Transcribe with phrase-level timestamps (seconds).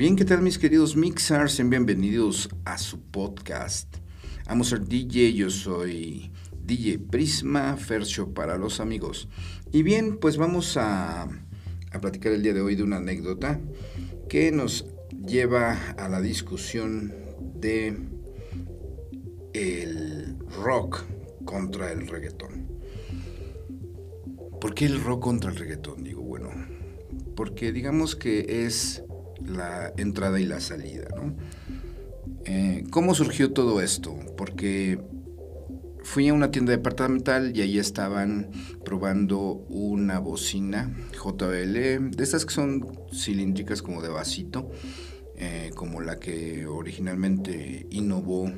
[0.00, 1.60] Bien, ¿qué tal mis queridos mixers?
[1.68, 3.98] Bienvenidos a su podcast.
[4.46, 6.32] Amo ser DJ, yo soy
[6.64, 9.28] DJ Prisma, Fercio para los amigos.
[9.72, 13.60] Y bien, pues vamos a, a platicar el día de hoy de una anécdota
[14.30, 14.86] que nos
[15.26, 17.12] lleva a la discusión
[17.56, 17.98] de
[19.52, 21.04] el rock
[21.44, 22.68] contra el reggaetón.
[24.62, 26.02] ¿Por qué el rock contra el reggaetón?
[26.02, 26.48] Digo, bueno,
[27.36, 29.02] porque digamos que es
[29.46, 31.34] la entrada y la salida, ¿no?
[32.44, 34.16] Eh, ¿Cómo surgió todo esto?
[34.36, 34.98] Porque
[36.02, 38.50] fui a una tienda departamental y ahí estaban
[38.84, 44.70] probando una bocina JBL, de estas que son cilíndricas como de vasito,
[45.36, 48.50] eh, como la que originalmente innovó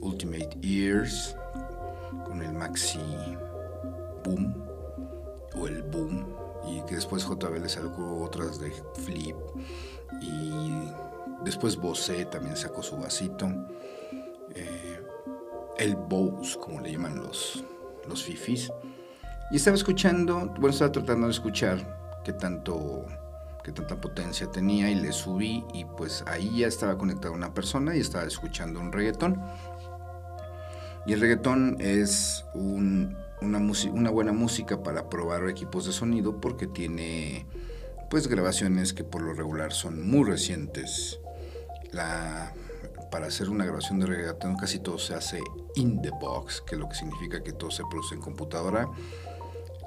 [0.00, 1.34] Ultimate Ears
[2.24, 2.98] con el Maxi
[4.24, 4.54] Boom
[5.54, 6.39] o el Boom
[6.90, 8.72] que después JBL sacó otras de
[9.04, 9.36] Flip
[10.20, 10.72] y
[11.44, 13.46] después Bose también sacó su vasito.
[14.56, 15.00] Eh,
[15.78, 17.62] el Bose, como le llaman los,
[18.08, 18.72] los fifis.
[19.52, 23.06] Y estaba escuchando, bueno, estaba tratando de escuchar qué tanto
[23.62, 27.94] qué tanta potencia tenía y le subí y pues ahí ya estaba conectada una persona
[27.94, 29.40] y estaba escuchando un reggaetón.
[31.06, 37.46] Y el reggaetón es un, una, buena música para probar equipos de sonido porque tiene
[38.08, 41.18] pues grabaciones que por lo regular son muy recientes.
[43.10, 45.40] Para hacer una grabación de reggaetón casi todo se hace
[45.74, 48.88] in the box, que lo que significa que todo se produce en computadora.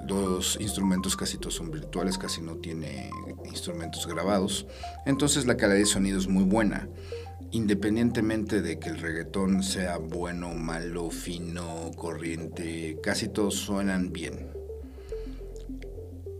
[0.06, 3.10] Los instrumentos casi todos son virtuales, casi no tiene
[3.46, 4.66] instrumentos grabados.
[5.06, 6.88] Entonces la calidad de sonido es muy buena.
[7.50, 14.48] Independientemente de que el reggaetón sea bueno, malo, fino, corriente, casi todos suenan bien.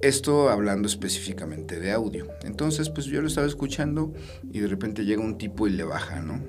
[0.03, 2.27] Esto hablando específicamente de audio.
[2.43, 4.13] Entonces, pues yo lo estaba escuchando
[4.53, 6.43] y de repente llega un tipo y le baja, ¿no?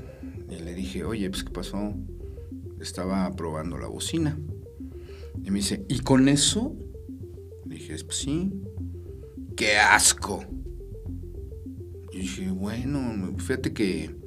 [0.49, 1.93] Y le dije, oye, pues ¿qué pasó?
[2.81, 4.37] Estaba probando la bocina.
[5.43, 6.75] Y me dice, ¿y con eso?
[7.65, 8.51] Le dije, pues sí.
[9.55, 10.43] ¡Qué asco!
[12.11, 14.24] Y dije, bueno, fíjate que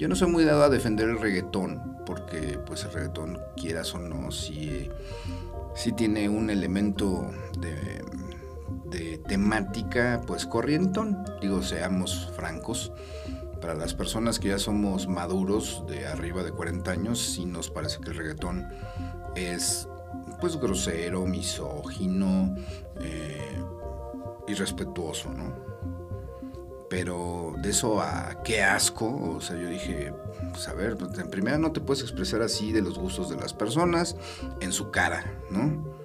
[0.00, 3.98] yo no soy muy dado a defender el reggaetón, porque pues el reggaetón, quieras o
[3.98, 4.90] no, sí
[5.94, 8.00] tiene un elemento de
[8.90, 12.92] de temática pues corrientón, digo seamos francos,
[13.60, 18.00] para las personas que ya somos maduros de arriba de 40 años, sí nos parece
[18.00, 18.66] que el reggaetón
[19.36, 19.88] es
[20.40, 22.56] pues grosero, misógino,
[23.00, 23.62] eh,
[24.48, 25.69] irrespetuoso, ¿no?
[26.90, 29.06] Pero de eso a qué asco,
[29.36, 30.12] o sea, yo dije,
[30.50, 33.36] pues a ver, pues, en primera no te puedes expresar así de los gustos de
[33.36, 34.16] las personas
[34.60, 35.98] en su cara, ¿no?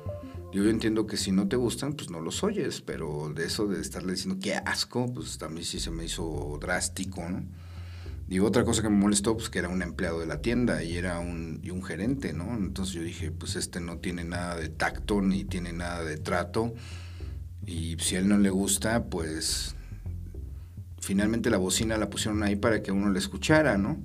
[0.54, 3.82] Yo entiendo que si no te gustan, pues no los oyes, pero de eso de
[3.82, 7.44] estarle diciendo qué asco, pues también sí se me hizo drástico, ¿no?
[8.28, 10.98] Digo, otra cosa que me molestó, pues que era un empleado de la tienda y
[10.98, 12.56] era un, y un gerente, ¿no?
[12.56, 16.74] Entonces yo dije, pues este no tiene nada de tacto ni tiene nada de trato.
[17.66, 19.76] Y si a él no le gusta, pues
[21.06, 24.00] finalmente la bocina la pusieron ahí para que uno le escuchara, ¿no?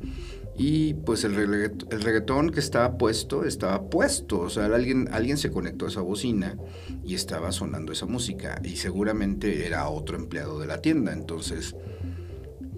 [0.59, 4.41] Y pues el reggaetón, que estaba puesto, estaba puesto.
[4.41, 6.59] O sea, alguien, alguien se conectó a esa bocina
[7.03, 8.61] y estaba sonando esa música.
[8.63, 11.15] Y seguramente era otro empleado de la tienda.
[11.15, 11.75] Entonces,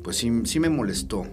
[0.05, 1.27] pues sí, sí me molestó,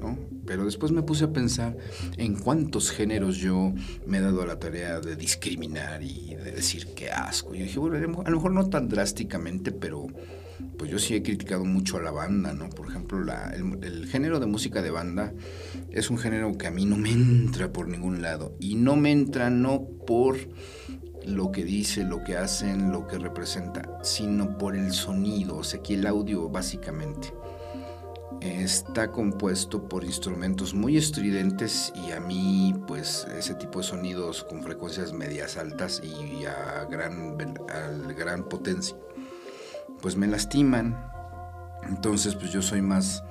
[0.00, 0.18] ¿no?
[0.44, 1.76] Pero después me puse a pensar
[2.16, 3.72] en cuántos géneros yo
[4.04, 7.54] me he dado a la tarea de discriminar y de decir qué asco.
[7.54, 10.08] Yo dije, bueno, a lo mejor no tan drásticamente, pero
[10.76, 12.68] pues yo sí he criticado mucho a la banda, ¿no?
[12.70, 13.18] Por ejemplo,
[13.52, 15.32] el, género de música de banda
[15.90, 18.56] es un género que a mí no me entra por ningún lado.
[18.60, 20.36] Y no me entra no por
[21.26, 25.82] lo que dice, lo que hacen, lo que representa, sino por el sonido, o sea,
[25.82, 27.32] que el audio básicamente
[28.40, 34.64] está compuesto por instrumentos muy estridentes y a mí pues ese tipo de sonidos con
[34.64, 37.36] frecuencias medias altas y a gran,
[37.68, 38.96] a gran potencia
[40.02, 41.10] pues me lastiman.
[41.88, 43.24] Entonces, pues yo soy más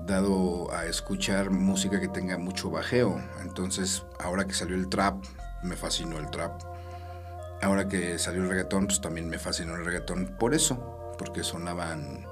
[0.00, 3.20] dado a escuchar música que tenga mucho bajeo.
[3.42, 5.22] Entonces, ahora que salió el trap,
[5.62, 6.62] me fascinó el trap.
[7.60, 12.24] Ahora que salió el reggaetón, pues también me fascinó el reggaetón por eso, porque sonaban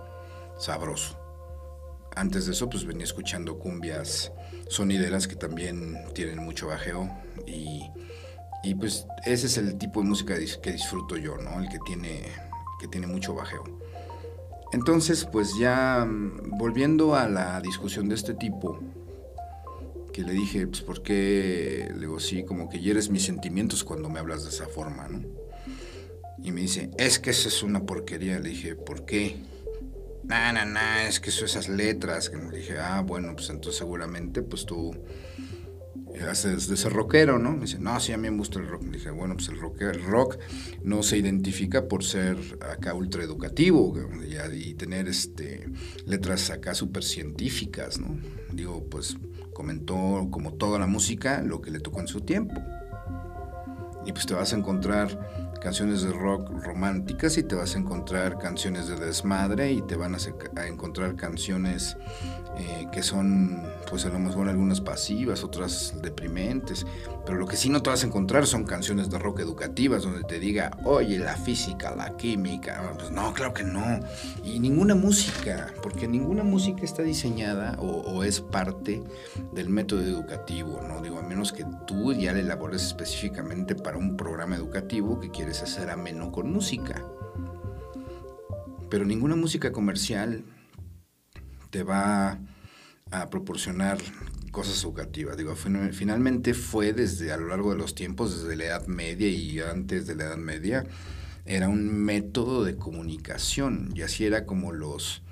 [0.56, 1.18] sabroso.
[2.14, 4.32] Antes de eso, pues venía escuchando cumbias
[4.68, 7.10] sonideras que también tienen mucho bajeo
[7.46, 7.90] y,
[8.62, 11.60] y pues ese es el tipo de música que disfruto yo, ¿no?
[11.60, 12.24] El que tiene
[12.78, 13.64] que tiene mucho bajeo.
[14.72, 18.80] Entonces, pues ya mm, volviendo a la discusión de este tipo,
[20.12, 21.88] que le dije, pues, ¿por qué?
[21.92, 25.22] Le digo, sí, como que hieres mis sentimientos cuando me hablas de esa forma, ¿no?
[26.42, 28.38] Y me dice, es que esa es una porquería.
[28.38, 29.36] Le dije, ¿por qué?
[30.26, 33.78] nah, nah, nah, es que eso, esas letras, que me dije, ah, bueno, pues entonces
[33.78, 34.92] seguramente, pues tú
[36.22, 37.52] haces de ser rockero, ¿no?
[37.52, 38.82] Me dice, no, sí, a mí me gusta el rock.
[38.82, 40.38] Me dije, bueno, pues el rock, el rock
[40.82, 43.94] no se identifica por ser acá ultra educativo
[44.52, 45.68] y, tener este,
[46.04, 48.18] letras acá súper científicas, ¿no?
[48.52, 49.16] Digo, pues
[49.52, 52.60] comentó como toda la música lo que le tocó en su tiempo.
[54.04, 58.38] Y pues te vas a encontrar canciones de rock románticas y te vas a encontrar
[58.38, 60.18] canciones de desmadre y te van a,
[60.64, 61.96] encontrar canciones
[62.56, 66.86] eh, que son, pues a lo mejor algunas pasivas, otras deprimentes,
[67.26, 70.22] pero lo que sí no te vas a encontrar son canciones de rock educativas donde
[70.22, 73.98] te diga, oye, la física, la química, pues no, claro que no,
[74.44, 79.02] y ninguna música, porque ninguna música está diseñada o, o es parte
[79.52, 81.02] del método educativo, ¿no?
[81.02, 85.55] Digo, a menos que tú ya le elabores específicamente para un programa educativo que quieres
[85.62, 87.04] hacer ameno con música.
[88.90, 90.44] Pero ninguna música comercial
[91.70, 92.38] te va
[93.10, 93.98] a proporcionar
[94.50, 95.36] cosas educativas.
[95.36, 99.60] Digo, finalmente fue desde a lo largo de los tiempos, desde la Edad Media y
[99.60, 100.86] antes de la Edad Media,
[101.44, 105.22] era un método de comunicación y así era como los,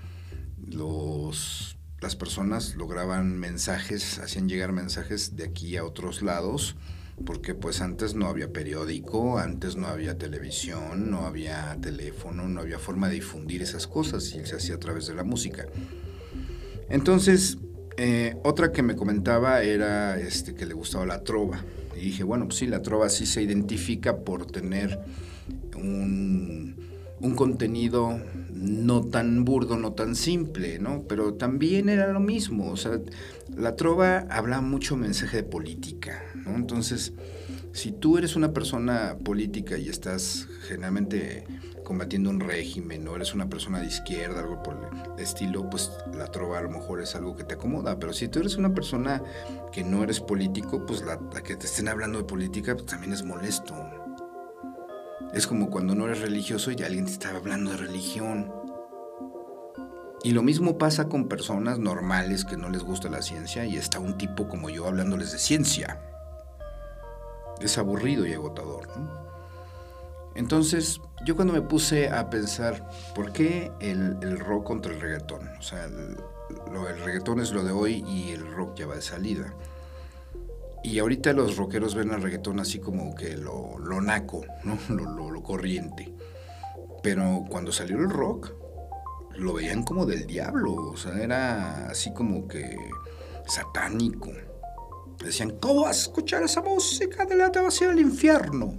[0.58, 1.74] los
[2.04, 6.76] las personas lograban mensajes, hacían llegar mensajes de aquí a otros lados,
[7.24, 12.78] porque pues antes no había periódico, antes no había televisión, no había teléfono, no había
[12.78, 15.66] forma de difundir esas cosas y se hacía a través de la música.
[16.88, 17.58] Entonces,
[17.96, 21.64] eh, otra que me comentaba era este, que le gustaba la trova.
[21.96, 24.98] Y dije, bueno, pues sí, la trova sí se identifica por tener
[25.76, 26.76] un,
[27.20, 28.20] un contenido
[28.64, 31.04] no tan burdo, no tan simple, ¿no?
[31.08, 32.98] Pero también era lo mismo, o sea,
[33.56, 36.56] la trova habla mucho mensaje de política, ¿no?
[36.56, 37.12] Entonces,
[37.72, 41.44] si tú eres una persona política y estás generalmente
[41.84, 46.26] combatiendo un régimen o eres una persona de izquierda, algo por el estilo, pues la
[46.26, 47.98] trova a lo mejor es algo que te acomoda.
[47.98, 49.22] Pero si tú eres una persona
[49.72, 53.24] que no eres político, pues la, que te estén hablando de política pues también es
[53.24, 53.74] molesto.
[55.34, 58.52] Es como cuando no eres religioso y alguien te está hablando de religión.
[60.22, 63.98] Y lo mismo pasa con personas normales que no les gusta la ciencia y está
[63.98, 66.00] un tipo como yo hablándoles de ciencia.
[67.60, 68.88] Es aburrido y agotador.
[70.36, 75.48] Entonces, yo cuando me puse a pensar, ¿por qué el, rock contra el reggaetón?
[75.58, 76.16] O sea, el,
[77.04, 79.52] reggaetón es lo de hoy y el rock ya va de salida.
[80.84, 84.78] Y ahorita los rockeros ven al reggaetón así como que lo, lo naco, ¿no?
[84.94, 86.14] Lo, lo, corriente.
[87.02, 88.52] Pero cuando salió el rock,
[89.36, 90.74] lo veían como del diablo.
[90.74, 92.76] O sea, era así como que
[93.46, 94.30] satánico.
[95.24, 97.24] Decían, ¿cómo vas a escuchar esa música?
[97.24, 98.74] De la te vas a ir al infierno.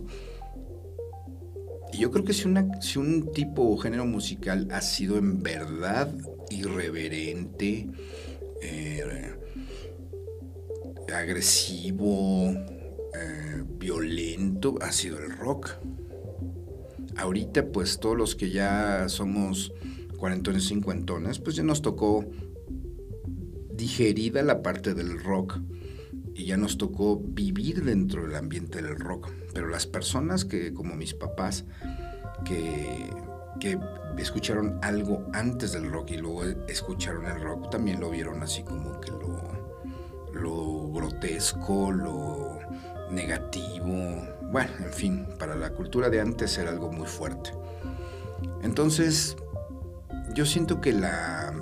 [1.92, 5.42] Y yo creo que si, una, si un tipo o género musical ha sido en
[5.42, 6.14] verdad
[6.52, 7.90] irreverente,
[8.62, 9.35] eh,
[11.14, 15.72] agresivo, eh, violento, ha sido el rock.
[17.18, 19.74] Ahorita pues todos los que ya somos
[20.18, 22.26] cuarentones, cincuentones, pues ya nos tocó
[23.72, 25.60] digerida la parte del rock
[26.34, 29.32] y ya nos tocó vivir dentro del ambiente del rock.
[29.54, 31.66] Pero las personas que, como mis papás,
[32.44, 33.10] que,
[33.60, 33.80] que
[34.18, 39.00] escucharon algo antes del rock y luego escucharon el rock, también lo vieron así como
[39.00, 39.52] que lo,
[40.34, 42.60] lo grotesco, lo
[43.12, 44.28] negativo.
[44.52, 47.52] Bueno, en fin, para la cultura de antes era algo muy fuerte.
[48.62, 49.36] Entonces,
[50.34, 51.54] yo siento que la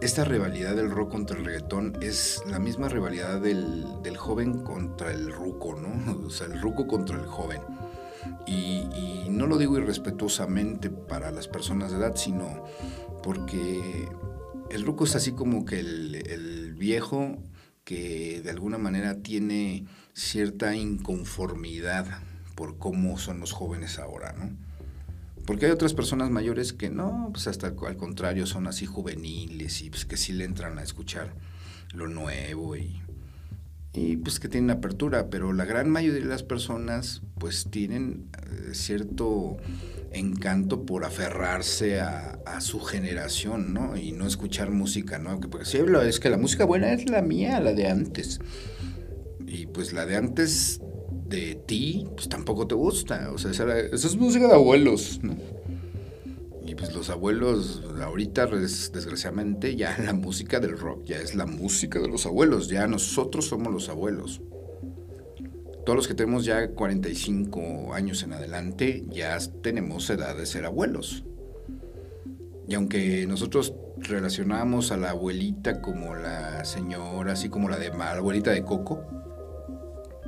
[0.00, 5.32] esta rivalidad del rock contra el reggaetón es la misma rivalidad del, joven contra el
[5.32, 6.22] ruco, ¿no?
[6.26, 7.60] O sea, el ruco contra el joven.
[8.46, 12.64] Y, no lo digo irrespetuosamente para las personas de edad, sino
[13.22, 14.08] porque
[14.70, 17.38] el ruco es así como que el viejo
[17.84, 22.06] que de alguna manera tiene cierta inconformidad
[22.54, 24.50] por cómo son los jóvenes ahora, ¿no?
[25.46, 29.90] Porque hay otras personas mayores que no, pues hasta al contrario, son así juveniles y
[29.90, 31.34] pues que sí le entran a escuchar
[31.92, 33.02] lo nuevo y,
[33.94, 38.74] y pues que tienen apertura, pero la gran mayoría de las personas pues tienen eh,
[38.74, 39.58] cierto
[40.12, 43.96] encanto por aferrarse a, su generación, ¿no?
[43.96, 45.40] Y no escuchar música, ¿no?
[45.40, 48.38] Porque sí, es que la música buena es la mía, la de antes.
[49.46, 50.80] Y pues la de antes
[51.26, 53.32] de ti, pues tampoco te gusta.
[53.32, 55.34] O sea, esa, es música de abuelos, ¿no?
[56.72, 62.00] Y pues los abuelos, ahorita desgraciadamente ya la música del rock ya es la música
[62.00, 64.40] de los abuelos, ya nosotros somos los abuelos.
[65.84, 71.24] Todos los que tenemos ya 45 años en adelante ya tenemos edad de ser abuelos.
[72.66, 78.12] Y aunque nosotros relacionamos a la abuelita como la señora, así como la de la
[78.12, 79.04] abuelita de Coco,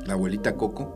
[0.05, 0.95] la abuelita Coco,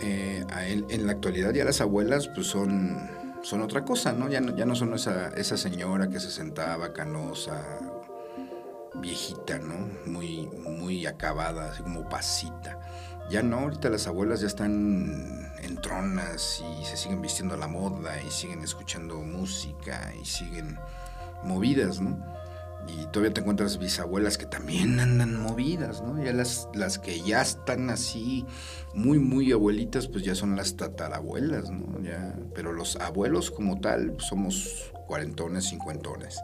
[0.00, 0.44] eh,
[0.88, 4.28] en la actualidad ya las abuelas pues son, son otra cosa, ¿no?
[4.28, 7.62] Ya, no, ya no son esa, esa señora que se sentaba canosa,
[8.94, 9.88] viejita, ¿no?
[10.06, 12.78] Muy, muy acabada, así como pasita.
[13.30, 17.68] Ya no, ahorita las abuelas ya están en tronas y se siguen vistiendo a la
[17.68, 20.78] moda y siguen escuchando música y siguen
[21.42, 22.16] movidas, ¿no?
[22.86, 26.22] Y todavía te encuentras bisabuelas que también andan movidas, ¿no?
[26.22, 28.46] Ya las, las que ya están así
[28.94, 32.00] muy, muy abuelitas, pues ya son las tatarabuelas, ¿no?
[32.00, 36.40] Ya, pero los abuelos como tal pues somos cuarentones, cincuentones.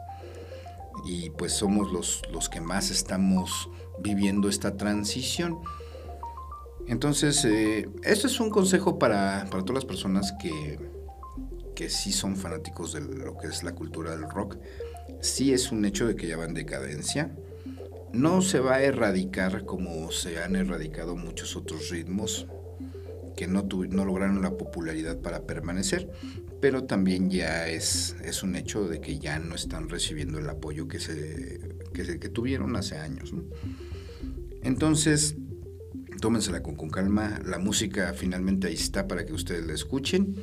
[1.05, 5.59] Y pues somos los, los que más estamos viviendo esta transición.
[6.87, 10.79] Entonces, eh, esto es un consejo para, para todas las personas que,
[11.75, 14.57] que sí son fanáticos de lo que es la cultura del rock
[15.21, 17.35] sí es un hecho de que ya va en decadencia.
[18.13, 22.47] No se va a erradicar como se han erradicado muchos otros ritmos
[23.35, 26.09] que no, no lograron la popularidad para permanecer,
[26.61, 30.87] pero también ya es, es un hecho de que ya no están recibiendo el apoyo
[30.87, 31.59] que, se,
[31.93, 33.33] que, tuvieron hace años.
[34.63, 35.35] Entonces,
[36.21, 40.35] tómensela con, con calma, la música finalmente ahí está para que ustedes la escuchen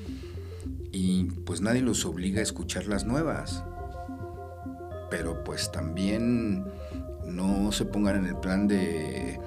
[0.93, 3.65] y pues nadie los obliga a escuchar las nuevas
[5.13, 6.65] pero pues también
[7.27, 9.39] no se pongan en el plan de,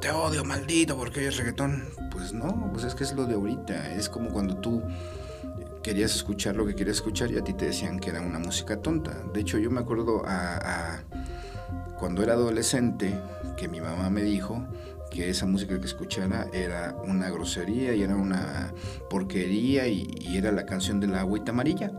[0.00, 1.84] te odio maldito porque oyes reggaetón.
[2.10, 3.94] Pues no, pues es que es lo de ahorita.
[3.96, 4.82] Es como cuando tú
[5.82, 8.80] querías escuchar lo que querías escuchar y a ti te decían que era una música
[8.80, 9.12] tonta.
[9.34, 11.02] De hecho, yo me acuerdo a,
[11.98, 13.14] cuando era adolescente
[13.58, 14.66] que mi mamá me dijo
[15.10, 18.72] que esa música que escuchara era una grosería y era una
[19.10, 21.92] porquería y era la canción de la agüita amarilla.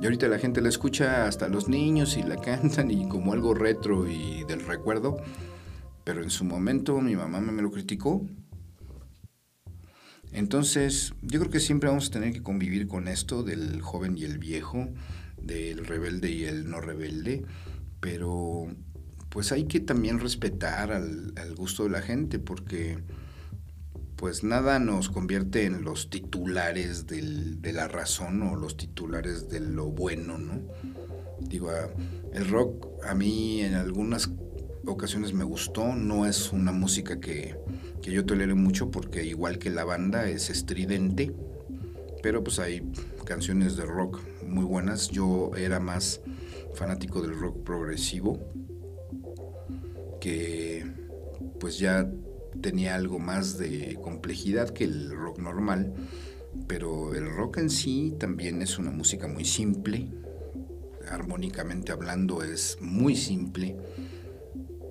[0.00, 3.54] Y ahorita la gente la escucha hasta los niños y la cantan y como algo
[3.54, 5.18] retro y del recuerdo.
[6.04, 8.26] Pero en su momento mi mamá me lo criticó.
[10.32, 14.24] Entonces, yo creo que siempre vamos a tener que convivir con esto del joven y
[14.24, 14.88] el viejo,
[15.36, 17.44] del rebelde y el no rebelde,
[18.00, 18.68] pero
[19.28, 22.98] pues hay que también respetar al, gusto de la gente porque
[24.20, 29.86] pues nada nos convierte en los titulares de la razón o los titulares de lo
[29.86, 30.60] bueno, ¿no?
[31.40, 31.70] Digo,
[32.34, 34.30] el rock a mí en algunas
[34.84, 37.56] ocasiones me gustó, no es una música que,
[38.02, 41.34] que yo tolere mucho porque igual que la banda es estridente,
[42.22, 42.82] pero pues hay
[43.24, 46.20] canciones de rock muy buenas, yo era más
[46.74, 48.38] fanático del rock progresivo,
[50.20, 50.84] que
[51.58, 52.06] pues ya
[52.60, 55.92] tenía algo más de complejidad que el rock normal,
[56.66, 60.08] pero el rock en sí también es una música muy simple,
[61.08, 63.76] armónicamente hablando es muy simple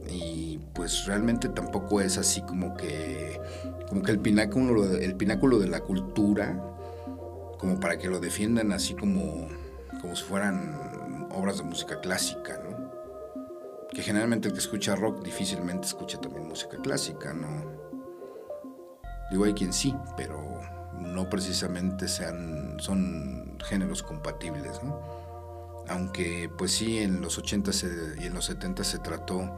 [0.09, 3.39] y pues realmente tampoco es así como que
[3.87, 6.59] como que el pináculo el pináculo de la cultura
[7.59, 9.47] como para que lo defiendan así como
[10.01, 12.68] como si fueran obras de música clásica, ¿no?
[13.91, 17.79] Que generalmente el que escucha rock difícilmente escucha también música clásica, ¿no?
[19.31, 20.61] Digo, hay quien sí, pero
[20.99, 25.83] no precisamente sean, son géneros compatibles, ¿no?
[25.87, 27.71] Aunque pues sí, en los 80
[28.19, 29.57] y en los 70 se trató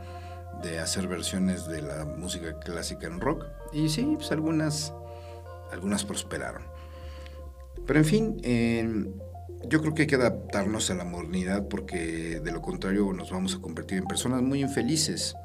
[0.61, 4.93] de hacer versiones de la música clásica en rock, y sí, pues algunas,
[5.71, 6.63] algunas prosperaron.
[7.85, 9.21] Pero en fin,
[9.67, 13.55] yo creo que hay que adaptarnos a la modernidad porque de lo contrario nos vamos
[13.55, 15.35] a convertir en personas muy infelices.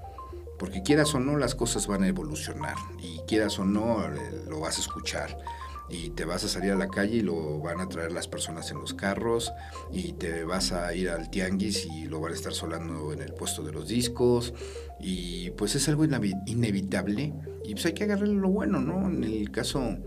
[0.59, 2.77] Porque quieras o no, las cosas van a evolucionar.
[3.03, 5.37] Y quieras o no, eh, lo vas a escuchar.
[5.89, 8.71] Y te vas a salir a la calle y lo van a traer las personas
[8.71, 9.53] en los carros.
[9.93, 13.35] Y te vas a ir al tianguis y lo van a estar solando en el
[13.35, 14.55] puesto de los discos.
[14.99, 16.05] Y pues es algo
[16.47, 17.35] inevitable.
[17.65, 19.09] Y pues hay que agarrarle lo bueno, ¿no?
[19.09, 19.99] En el caso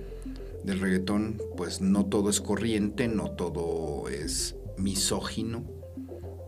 [0.63, 5.63] del reggaetón, pues no todo es corriente, no todo es misógino.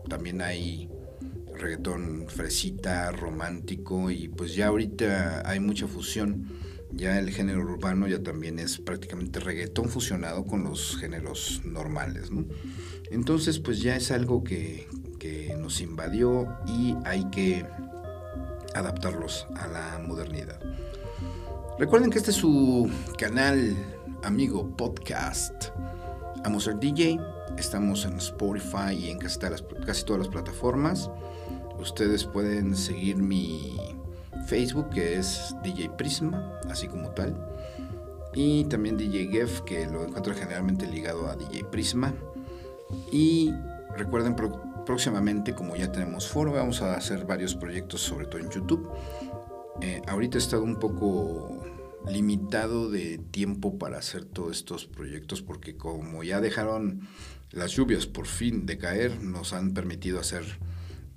[0.08, 0.88] También hay
[1.54, 6.48] reggaetón fresita, romántico y pues ya ahorita hay mucha fusión.
[6.94, 12.30] Ya el género urbano ya también es prácticamente reggaetón fusionado con los géneros normales,
[13.10, 14.88] Entonces pues ya es algo que,
[15.18, 17.64] que nos invadió y hay que
[18.74, 20.60] adaptarlos a la modernidad.
[21.78, 23.74] Recuerden que este es su canal
[24.22, 25.68] amigo podcast.
[26.44, 27.18] Amo ser DJ.
[27.58, 31.10] Estamos en Spotify y en casi todas, las, plataformas.
[31.78, 33.76] Ustedes pueden seguir mi
[34.46, 37.36] Facebook, que es DJ Prisma, así como tal.
[38.34, 42.14] Y también DJ Gef, que lo encuentro generalmente ligado a DJ Prisma.
[43.10, 43.52] Y
[43.96, 44.36] recuerden
[44.86, 48.88] próximamente, como ya tenemos foro, vamos a hacer varios proyectos, sobre todo en YouTube.
[49.80, 51.60] Eh, ahorita he estado un poco
[52.08, 57.08] limitado de tiempo para hacer todos estos proyectos porque como ya dejaron
[57.50, 60.44] las lluvias por fin de caer, nos han permitido hacer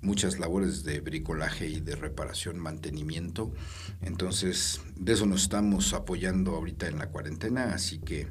[0.02, 3.52] muchas labores de bricolaje y de reparación, mantenimiento.
[4.02, 8.28] Entonces, de eso nos estamos apoyando ahorita en la cuarentena, así que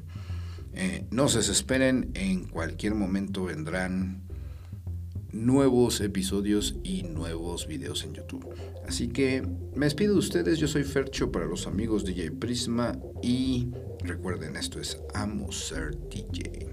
[0.72, 4.25] eh, no se desesperen, en cualquier momento vendrán
[5.36, 8.46] nuevos episodios y nuevos videos en YouTube.
[8.86, 13.68] Así que me despido de ustedes, yo soy Fercho para los amigos DJ Prisma y
[14.00, 16.66] recuerden esto es Amo Ser DJ.